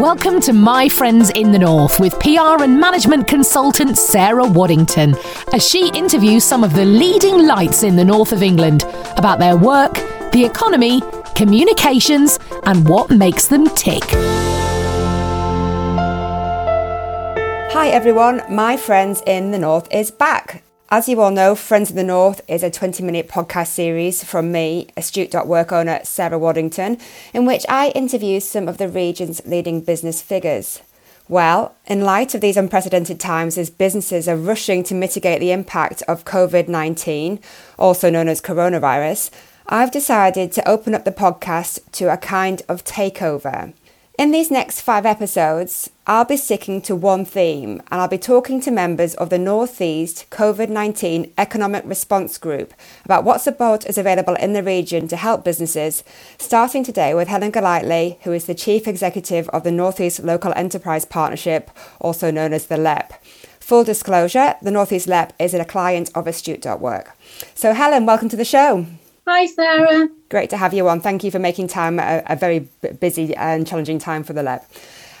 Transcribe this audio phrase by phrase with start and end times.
[0.00, 5.14] Welcome to My Friends in the North with PR and management consultant Sarah Waddington
[5.52, 8.84] as she interviews some of the leading lights in the north of England
[9.18, 9.92] about their work,
[10.32, 11.02] the economy,
[11.34, 14.04] communications, and what makes them tick.
[17.74, 20.62] Hi everyone, My Friends in the North is back.
[20.92, 24.50] As you all know, Friends of the North is a 20 minute podcast series from
[24.50, 26.98] me, astute.work owner Sarah Waddington,
[27.32, 30.82] in which I interview some of the region's leading business figures.
[31.28, 36.02] Well, in light of these unprecedented times as businesses are rushing to mitigate the impact
[36.08, 37.38] of COVID 19,
[37.78, 39.30] also known as coronavirus,
[39.68, 43.74] I've decided to open up the podcast to a kind of takeover.
[44.20, 48.60] In these next five episodes, I'll be sticking to one theme and I'll be talking
[48.60, 54.34] to members of the Northeast COVID 19 Economic Response Group about what support is available
[54.34, 56.04] in the region to help businesses,
[56.36, 61.06] starting today with Helen Golightly, who is the Chief Executive of the Northeast Local Enterprise
[61.06, 63.14] Partnership, also known as the LEP.
[63.58, 67.16] Full disclosure, the Northeast LEP is a client of Astute.work.
[67.54, 68.84] So, Helen, welcome to the show.
[69.26, 70.08] Hi, Sarah.
[70.28, 71.00] Great to have you on.
[71.00, 72.68] Thank you for making time a, a very
[73.00, 74.64] busy and challenging time for the LEP.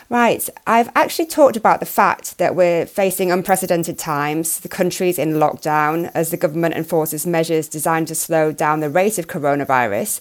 [0.08, 4.58] Right, I've actually talked about the fact that we're facing unprecedented times.
[4.58, 9.18] The country's in lockdown as the government enforces measures designed to slow down the rate
[9.18, 10.20] of coronavirus.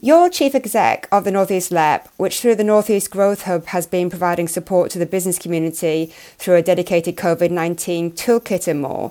[0.00, 4.10] You're chief exec of the Northeast LEP, which through the Northeast Growth Hub has been
[4.10, 9.10] providing support to the business community through a dedicated COVID 19 toolkit and more.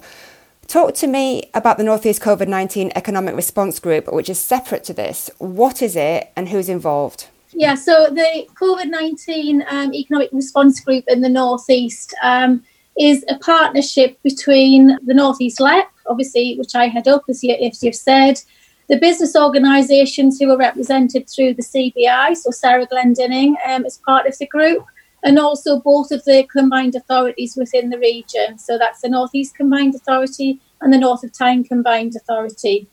[0.68, 4.94] Talk to me about the Northeast COVID 19 Economic Response Group, which is separate to
[4.94, 5.30] this.
[5.38, 7.28] What is it and who's involved?
[7.52, 12.64] Yeah, so the COVID 19 um, Economic Response Group in the Northeast um,
[13.00, 17.84] is a partnership between the Northeast LEP, obviously, which I head up, as, you, as
[17.84, 18.42] you've said,
[18.90, 24.28] the business organisations who are represented through the CBI, so Sarah Glendinning um, is part
[24.28, 24.86] of the group,
[25.26, 28.60] and also both of the combined authorities within the region.
[28.60, 32.88] So that's the North East Combined Authority and the North of Tyne Combined Authority.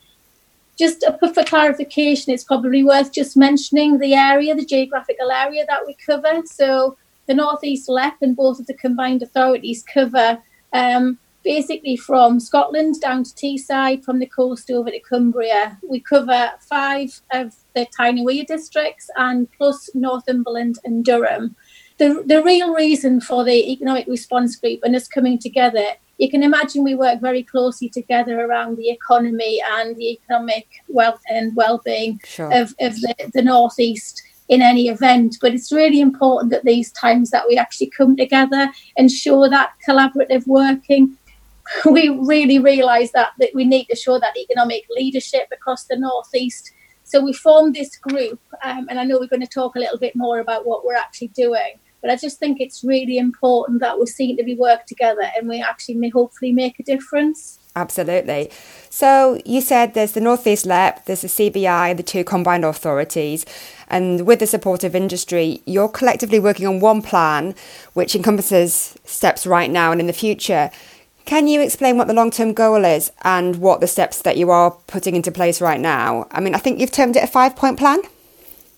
[0.79, 5.95] Just for clarification, it's probably worth just mentioning the area, the geographical area that we
[5.95, 6.41] cover.
[6.47, 6.97] So
[7.27, 10.39] the North East LEP and both of the combined authorities cover
[10.73, 15.79] um, basically from Scotland down to Teesside, from the coast over to Cumbria.
[15.87, 21.57] We cover five of the Tyne Wear districts and plus Northumberland and Durham
[21.99, 25.85] the, the real reason for the economic response group and us coming together,
[26.19, 31.23] you can imagine we work very closely together around the economy and the economic wealth
[31.29, 32.53] and well-being sure.
[32.53, 35.39] of, of the, the northeast in any event.
[35.41, 39.73] But it's really important that these times that we actually come together and show that
[39.87, 41.17] collaborative working.
[41.89, 46.73] We really realise that, that we need to show that economic leadership across the northeast.
[47.05, 49.99] So we formed this group, um, and I know we're going to talk a little
[49.99, 51.79] bit more about what we're actually doing.
[52.03, 55.49] But I just think it's really important that we're seen to be work together and
[55.49, 57.61] we actually may hopefully make a difference.
[57.75, 58.51] Absolutely.
[58.91, 63.47] So you said there's the Northeast LEP, there's the CBI, the two combined authorities,
[63.89, 67.55] and with the support of industry, you're collectively working on one plan
[67.95, 70.71] which encompasses steps right now and in the future.
[71.25, 74.51] Can you explain what the long term goal is and what the steps that you
[74.51, 76.27] are putting into place right now?
[76.31, 78.01] I mean, I think you've termed it a five point plan.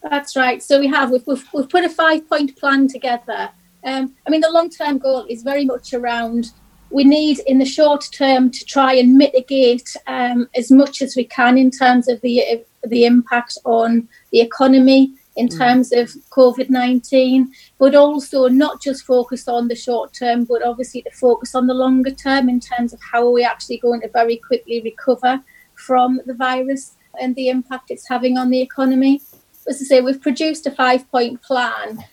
[0.03, 0.62] That's right.
[0.62, 3.50] So we have we've, we've, we've put a five point plan together.
[3.84, 6.50] Um, I mean, the long term goal is very much around
[6.91, 11.25] we need in the short term to try and mitigate um, as much as we
[11.25, 15.59] can in terms of the the impact on the economy in mm.
[15.59, 21.03] terms of COVID nineteen, but also not just focus on the short term, but obviously
[21.03, 24.09] to focus on the longer term in terms of how are we actually going to
[24.09, 25.41] very quickly recover
[25.75, 29.21] from the virus and the impact it's having on the economy
[29.69, 32.05] as I say, we've produced a five point plan.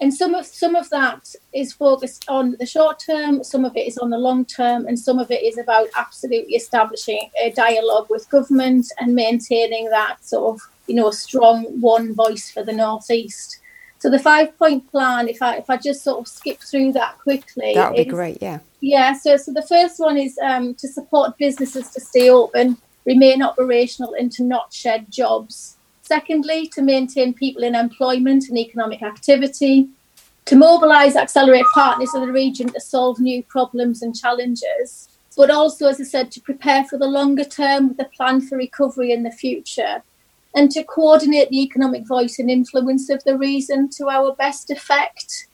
[0.00, 3.86] And some of some of that is focused on the short term, some of it
[3.88, 8.06] is on the long term, and some of it is about absolutely establishing a dialogue
[8.08, 12.72] with government and maintaining that sort of you know a strong one voice for the
[12.72, 13.60] northeast.
[14.00, 17.18] So the five point plan, if I if I just sort of skip through that
[17.18, 18.38] quickly, that would be great.
[18.40, 18.60] Yeah.
[18.80, 19.12] Yeah.
[19.14, 24.14] So so the first one is um, to support businesses to stay open, remain operational,
[24.14, 25.76] and to not shed jobs.
[26.02, 29.88] Secondly, to maintain people in employment and economic activity,
[30.46, 35.86] to mobilise accelerate partners in the region to solve new problems and challenges, but also,
[35.86, 39.22] as I said, to prepare for the longer term with a plan for recovery in
[39.22, 40.02] the future,
[40.54, 45.46] and to coordinate the economic voice and influence of the region to our best effect.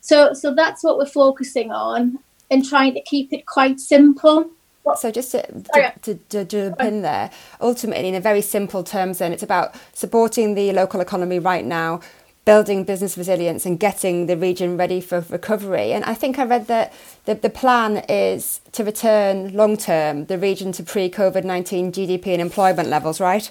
[0.00, 2.18] So, so that's what we're focusing on
[2.50, 4.50] and trying to keep it quite simple.
[4.96, 9.18] So just to, to, to, to jump in there, ultimately, in a very simple terms,
[9.18, 12.00] then it's about supporting the local economy right now,
[12.44, 15.92] building business resilience and getting the region ready for recovery.
[15.92, 16.92] And I think I read that
[17.24, 22.26] the, the plan is to return long term the region to pre COVID 19 GDP
[22.28, 23.50] and employment levels, right?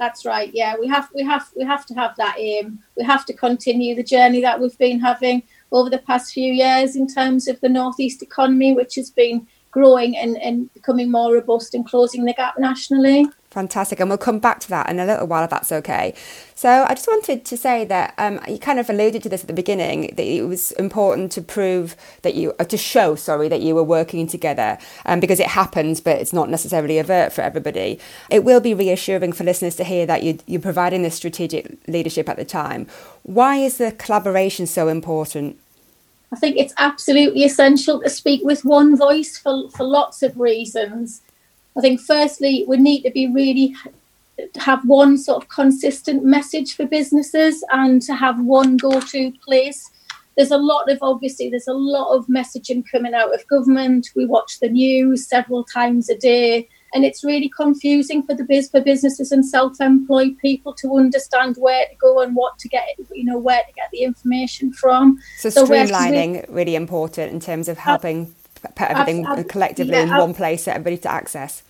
[0.00, 0.50] That's right.
[0.54, 2.82] Yeah, we have we have we have to have that aim.
[2.96, 5.42] We have to continue the journey that we've been having
[5.72, 10.16] over the past few years in terms of the northeast economy, which has been growing
[10.16, 13.26] and, and becoming more robust and closing the gap nationally.
[13.50, 13.98] Fantastic.
[13.98, 16.14] And we'll come back to that in a little while if that's okay.
[16.54, 19.48] So I just wanted to say that um, you kind of alluded to this at
[19.48, 23.60] the beginning that it was important to prove that you, uh, to show, sorry, that
[23.60, 27.98] you were working together um, because it happens, but it's not necessarily overt for everybody.
[28.30, 32.28] It will be reassuring for listeners to hear that you, you're providing this strategic leadership
[32.28, 32.86] at the time.
[33.24, 35.58] Why is the collaboration so important?
[36.32, 41.22] I think it's absolutely essential to speak with one voice for, for lots of reasons.
[41.80, 43.74] I think firstly we need to be really
[44.56, 49.90] have one sort of consistent message for businesses and to have one go-to place.
[50.36, 54.10] There's a lot of obviously there's a lot of messaging coming out of government.
[54.14, 58.68] We watch the news several times a day and it's really confusing for the biz
[58.68, 63.24] for businesses and self-employed people to understand where to go and what to get you
[63.24, 67.78] know where to get the information from so, so streamlining really important in terms of
[67.78, 71.62] helping put everything collectively yeah, in one place for everybody to access.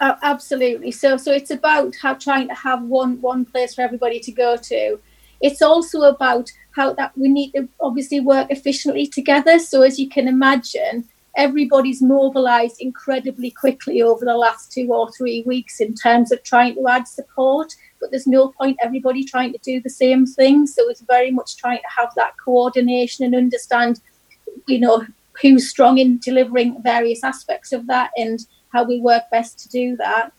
[0.00, 0.92] Oh, absolutely.
[0.92, 4.56] So so it's about how trying to have one one place for everybody to go
[4.56, 4.98] to.
[5.40, 9.58] It's also about how that we need to obviously work efficiently together.
[9.58, 15.42] So as you can imagine, everybody's mobilized incredibly quickly over the last two or three
[15.46, 19.58] weeks in terms of trying to add support but there's no point everybody trying to
[19.58, 24.00] do the same thing so it's very much trying to have that coordination and understand
[24.66, 25.06] you know
[25.40, 28.40] who's strong in delivering various aspects of that and
[28.72, 30.32] how we work best to do that.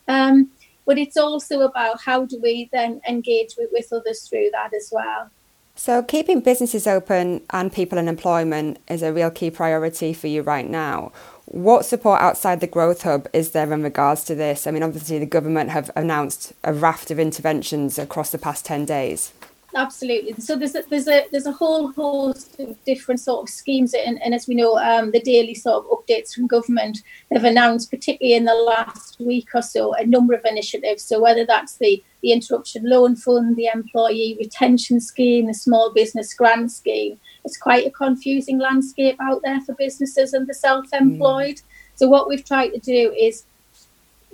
[0.08, 0.50] Um,
[0.86, 4.90] but it's also about how do we then engage with, with others through that as
[4.92, 5.30] well.
[5.74, 10.42] So, keeping businesses open and people in employment is a real key priority for you
[10.42, 11.12] right now.
[11.46, 14.66] What support outside the Growth Hub is there in regards to this?
[14.66, 18.84] I mean, obviously, the government have announced a raft of interventions across the past 10
[18.84, 19.32] days
[19.74, 20.34] absolutely.
[20.34, 24.20] So there's a, there's a there's a whole host of different sort of schemes, and,
[24.22, 28.34] and as we know, um, the daily sort of updates from government they've announced, particularly
[28.34, 31.02] in the last week or so, a number of initiatives.
[31.02, 36.32] So whether that's the the interruption loan fund, the employee retention scheme, the small business
[36.34, 41.56] grant scheme, it's quite a confusing landscape out there for businesses and the self-employed.
[41.56, 41.62] Mm.
[41.96, 43.44] So what we've tried to do is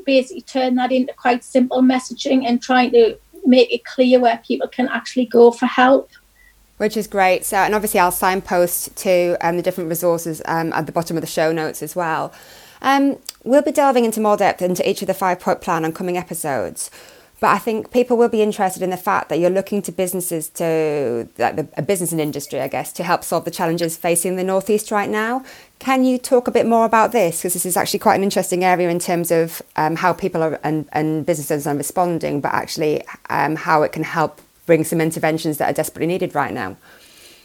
[0.04, 4.68] basically turn that into quite simple messaging and trying to make it clear where people
[4.68, 6.10] can actually go for help.
[6.76, 7.44] Which is great.
[7.44, 11.22] So, and obviously, I'll signpost to um, the different resources um, at the bottom of
[11.22, 12.32] the show notes as well.
[12.80, 15.92] Um, we'll be delving into more depth into each of the five point plan on
[15.92, 16.90] coming episodes.
[17.40, 20.48] But I think people will be interested in the fact that you're looking to businesses
[20.50, 24.34] to, like the, a business and industry, I guess, to help solve the challenges facing
[24.34, 25.44] the Northeast right now.
[25.78, 27.38] Can you talk a bit more about this?
[27.38, 30.58] Because this is actually quite an interesting area in terms of um, how people are
[30.64, 35.58] and, and businesses are responding, but actually um, how it can help bring some interventions
[35.58, 36.76] that are desperately needed right now.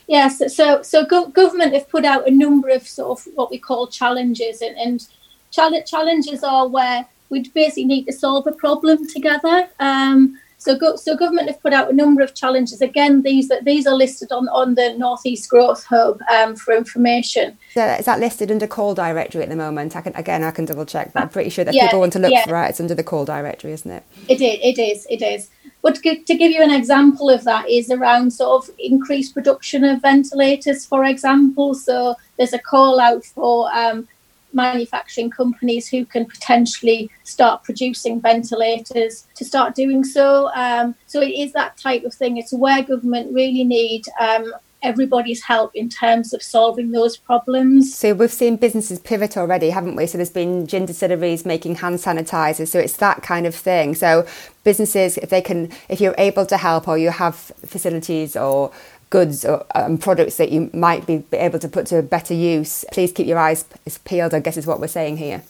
[0.08, 3.60] Yes, so so go- government have put out a number of sort of what we
[3.60, 5.08] call challenges, and, and
[5.52, 9.68] challenges are where we basically need to solve a problem together.
[9.80, 12.82] Um, so, go, so government have put out a number of challenges.
[12.82, 17.58] Again, these that these are listed on, on the Northeast Growth Hub um, for information.
[17.74, 19.94] So is that listed under call directory at the moment?
[19.98, 22.14] I can again I can double check, but I'm pretty sure that yeah, people want
[22.14, 22.46] to look yeah.
[22.46, 22.70] for it.
[22.70, 24.04] It's under the call directory, isn't it?
[24.30, 24.60] It is.
[24.64, 25.08] It is.
[25.10, 25.50] It is.
[25.82, 30.02] But to give you an example of that is around sort of increased production of
[30.02, 31.74] ventilators, for example.
[31.74, 34.08] So there's a call out for um,
[34.54, 40.50] manufacturing companies who can potentially start producing ventilators to start doing so.
[40.56, 42.38] Um, so it is that type of thing.
[42.38, 47.96] It's where government really need um, everybody's help in terms of solving those problems.
[47.96, 50.06] So we've seen businesses pivot already, haven't we?
[50.06, 52.68] So there's been gin distilleries making hand sanitizers.
[52.68, 53.96] So it's that kind of thing.
[53.96, 54.28] So
[54.64, 58.72] businesses, if they can, if you're able to help or you have facilities or
[59.14, 62.84] goods or um, products that you might be able to put to a better use,
[62.92, 63.64] please keep your eyes
[64.06, 64.34] peeled.
[64.34, 65.44] I guess is what we're saying here.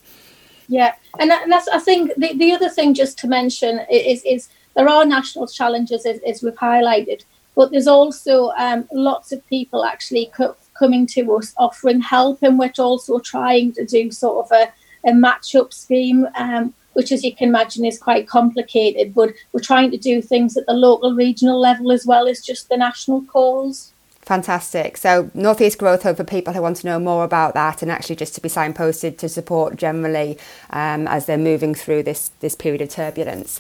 [0.68, 4.50] Yeah, and, and that's I think the, the other thing just to mention is is
[4.76, 7.24] there are national challenges as, as we've highlighted,
[7.56, 12.60] but there's also um, lots of people actually co- coming to us offering help, and
[12.60, 14.64] we're also trying to do sort of a,
[15.10, 16.28] a match up scheme.
[16.36, 19.14] Um, which, as you can imagine, is quite complicated.
[19.14, 22.70] But we're trying to do things at the local, regional level as well as just
[22.70, 23.94] the national calls.
[24.22, 24.96] Fantastic.
[24.96, 28.16] So, Northeast Growth Hub for people who want to know more about that and actually
[28.16, 30.38] just to be signposted to support generally
[30.70, 33.60] um, as they're moving through this, this period of turbulence.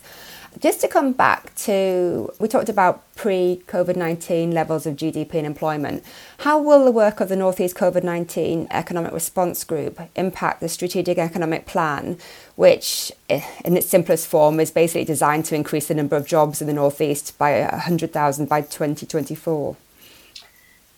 [0.59, 5.47] Just to come back to, we talked about pre COVID 19 levels of GDP and
[5.47, 6.03] employment.
[6.39, 11.17] How will the work of the Northeast COVID 19 Economic Response Group impact the Strategic
[11.17, 12.17] Economic Plan,
[12.55, 16.61] which, eh, in its simplest form, is basically designed to increase the number of jobs
[16.61, 19.75] in the Northeast by 100,000 by 2024?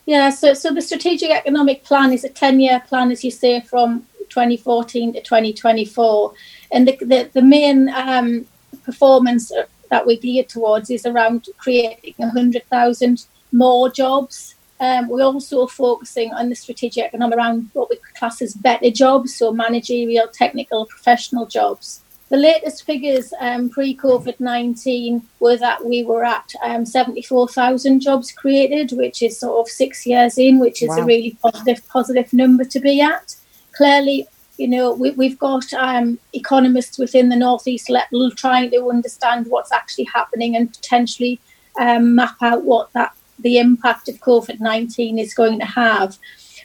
[0.06, 3.62] Yeah, so, so the Strategic Economic Plan is a 10 year plan, as you say,
[3.62, 6.34] from 2014 to 2024.
[6.72, 8.46] And the, the, the main um,
[8.84, 9.52] performance
[9.90, 14.56] that we're geared towards is around creating 100,000 more jobs.
[14.80, 19.36] Um, we're also focusing on the strategic economic around what we class as better jobs,
[19.36, 22.02] so managerial, technical, professional jobs.
[22.30, 28.32] The latest figures um, pre COVID 19 were that we were at um, 74,000 jobs
[28.32, 30.98] created, which is sort of six years in, which is wow.
[30.98, 33.36] a really positive, positive number to be at.
[33.74, 39.48] Clearly, you know, we, have got um, economists within the Northeast LEP trying to understand
[39.48, 41.40] what's actually happening and potentially
[41.80, 46.18] um, map out what that the impact of COVID nineteen is going to have.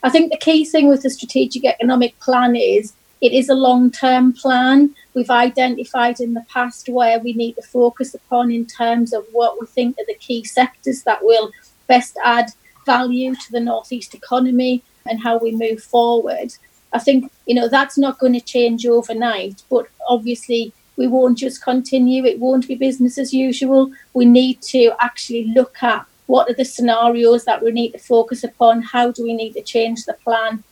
[0.03, 3.91] I think the key thing with the strategic economic plan is it is a long
[3.91, 4.95] term plan.
[5.15, 9.61] We've identified in the past where we need to focus upon in terms of what
[9.61, 11.51] we think are the key sectors that will
[11.87, 12.51] best add
[12.87, 16.53] value to the Northeast economy and how we move forward.
[16.93, 21.63] I think, you know, that's not going to change overnight, but obviously we won't just
[21.63, 22.25] continue.
[22.25, 23.93] It won't be business as usual.
[24.13, 28.45] We need to actually look at what are the scenarios that we need to focus
[28.45, 28.83] upon?
[28.83, 30.63] How do we need to change the plan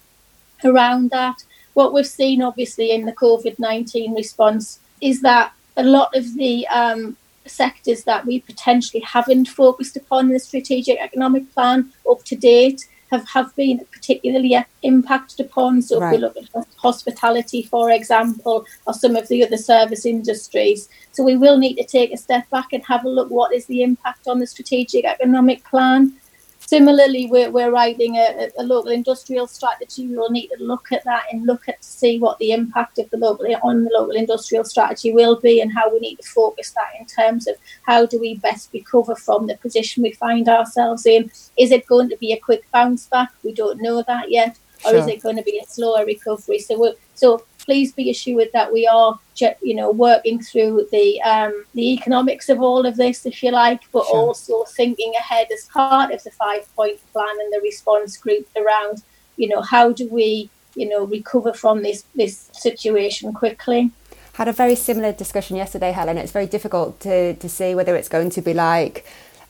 [0.65, 1.43] around that?
[1.75, 6.67] What we've seen, obviously, in the COVID 19 response is that a lot of the
[6.69, 12.37] um, sectors that we potentially haven't focused upon in the strategic economic plan up to
[12.37, 15.83] date have, have been particularly uh, impacted upon.
[15.83, 16.09] So right.
[16.09, 20.89] if we look at hospitality, for example, or some of the other service industries.
[21.13, 23.67] So we will need to take a step back and have a look what is
[23.67, 26.15] the impact on the strategic economic plan
[26.61, 30.07] Similarly, we're, we're writing a, a, local industrial strategy.
[30.07, 32.99] We will need to look at that and look at to see what the impact
[32.99, 36.29] of the local on the local industrial strategy will be and how we need to
[36.29, 37.55] focus that in terms of
[37.87, 41.31] how do we best recover from the position we find ourselves in.
[41.57, 43.31] Is it going to be a quick bounce back?
[43.43, 44.59] We don't know that yet.
[44.85, 45.01] Or sure.
[45.01, 46.59] is it going to be a slower recovery?
[46.59, 49.19] So, so please be assured that we are,
[49.61, 53.83] you know, working through the um, the economics of all of this, if you like,
[53.93, 54.17] but sure.
[54.17, 59.03] also thinking ahead as part of the five point plan and the response group around,
[59.37, 63.93] you know, how do we, you know, recover from this this situation quickly
[64.33, 66.17] had a very similar discussion yesterday, Helen.
[66.17, 69.05] It's very difficult to, to see whether it's going to be like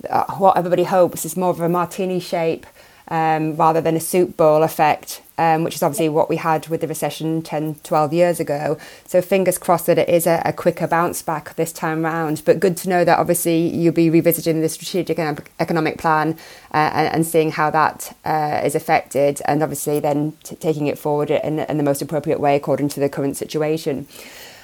[0.08, 2.64] uh, what everybody hopes is more of a martini shape
[3.08, 6.80] um, rather than a soup bowl effect, um, which is obviously what we had with
[6.80, 8.78] the recession 10, 12 years ago.
[9.06, 12.42] So fingers crossed that it is a, a quicker bounce back this time round.
[12.44, 16.36] But good to know that obviously you'll be revisiting the strategic and economic plan
[16.72, 20.98] uh, and, and, seeing how that uh, is affected, and obviously then t- taking it
[20.98, 24.06] forward in, in the most appropriate way according to the current situation.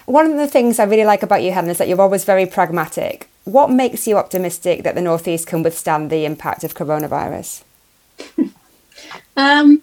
[0.06, 2.44] One of the things I really like about you, Helen, is that you're always very
[2.44, 3.30] pragmatic.
[3.44, 7.62] What makes you optimistic that the Northeast can withstand the impact of coronavirus?
[9.36, 9.82] um,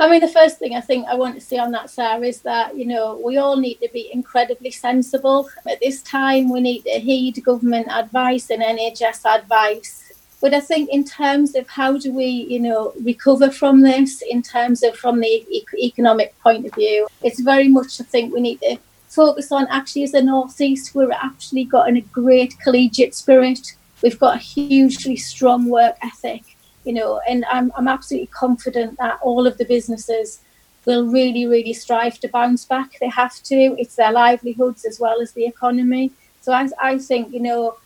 [0.00, 2.42] I mean, the first thing I think I want to say on that, Sarah, is
[2.42, 5.50] that, you know, we all need to be incredibly sensible.
[5.68, 10.04] At this time, we need to heed government advice and NHS advice.
[10.40, 14.40] But I think in terms of how do we, you know, recover from this, in
[14.40, 18.40] terms of from the e- economic point of view, it's very much, I think, we
[18.40, 23.74] need to focus on actually as a Northeast, we're actually got a great collegiate spirit.
[24.00, 26.44] We've got a hugely strong work ethic
[26.88, 30.40] you know, and I'm, I'm absolutely confident that all of the businesses
[30.86, 32.98] will really, really strive to bounce back.
[32.98, 33.76] They have to.
[33.78, 36.12] It's their livelihoods as well as the economy.
[36.40, 37.76] So I, I think, you know,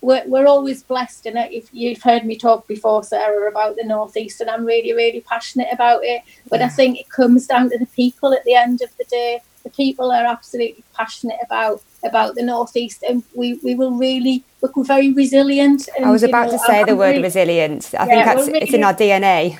[0.00, 1.26] we're, we're always blessed.
[1.26, 5.20] And if you've heard me talk before, Sarah, about the Northeast, and I'm really, really
[5.20, 6.22] passionate about it.
[6.50, 6.66] But yeah.
[6.66, 9.40] I think it comes down to the people at the end of the day.
[9.68, 14.84] The people are absolutely passionate about about the northeast, and we, we will really we're
[14.84, 15.88] very resilient.
[15.96, 17.94] And, I was about know, to say I'm, the word really, resilient.
[17.94, 19.58] I yeah, think that's really, it's in our DNA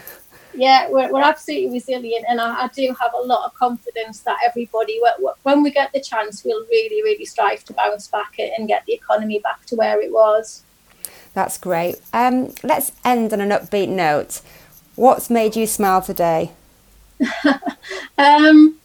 [0.59, 4.39] yeah, we're, we're absolutely resilient, and I, I, do have a lot of confidence that
[4.45, 5.01] everybody,
[5.45, 8.93] when we get the chance, we'll really, really strive to bounce back and get the
[8.93, 10.65] economy back to where it was.
[11.33, 12.01] That's great.
[12.13, 14.41] Um, let's end on an upbeat note.
[14.97, 16.51] What's made you smile today?
[18.19, 18.79] um,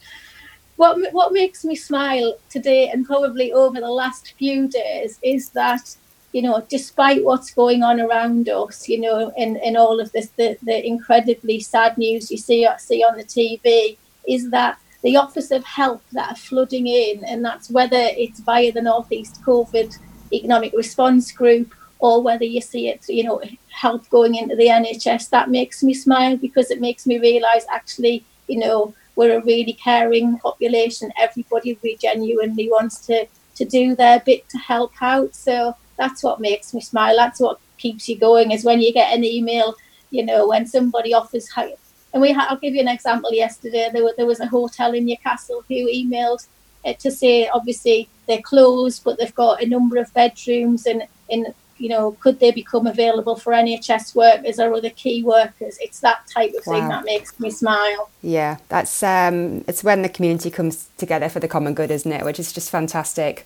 [0.84, 5.96] what what makes me smile today, and probably over the last few days, is that
[6.34, 10.30] you know, despite what's going on around us, you know, in, in all of this,
[10.40, 13.98] the, the incredibly sad news you see see on the TV,
[14.28, 18.72] is that the offers of help that are flooding in, and that's whether it's via
[18.72, 19.90] the Northeast COVID
[20.34, 25.30] Economic Response Group or whether you see it, you know, help going into the NHS,
[25.30, 29.74] that makes me smile because it makes me realise actually, you know, we're a really
[29.74, 31.12] caring population.
[31.20, 35.36] Everybody really genuinely wants to to do their bit to help out.
[35.36, 37.16] So that's what makes me smile.
[37.16, 38.52] That's what keeps you going.
[38.52, 39.76] Is when you get an email,
[40.10, 41.80] you know, when somebody offers help.
[42.14, 43.32] And we, ha- I'll give you an example.
[43.34, 46.48] Yesterday, there, were, there was a hotel in Newcastle who emailed
[46.86, 51.54] uh, to say, obviously they're closed, but they've got a number of bedrooms, and in
[51.84, 55.78] you know, could they become available for NHS workers or other key workers?
[55.82, 56.80] It's that type of wow.
[56.80, 58.10] thing that makes me smile.
[58.22, 62.24] Yeah, that's um, it's when the community comes together for the common good, isn't it?
[62.24, 63.46] Which is just fantastic.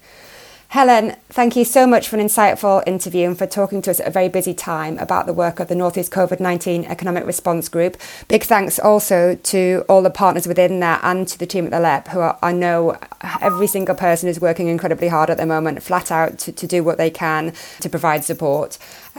[0.70, 4.08] Helen, thank you so much for an insightful interview and for talking to us at
[4.08, 7.96] a very busy time about the work of the Northeast COVID 19 Economic Response Group.
[8.28, 11.80] Big thanks also to all the partners within that and to the team at the
[11.80, 12.98] LEP, who are, I know
[13.40, 16.84] every single person is working incredibly hard at the moment, flat out to, to do
[16.84, 18.78] what they can to provide support